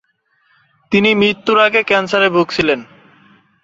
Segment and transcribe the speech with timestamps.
[0.91, 2.79] তিনি মৃত্যুর আগে ক্যান্সারে ভুগছিলেন।